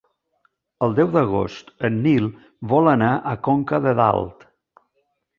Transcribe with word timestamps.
El 0.85 0.93
deu 0.99 1.09
d'agost 1.15 1.67
en 1.89 1.99
Nil 2.05 2.25
vol 2.71 2.89
anar 2.93 3.09
a 3.33 3.35
Conca 3.49 3.81
de 3.85 3.93
Dalt. 4.01 4.43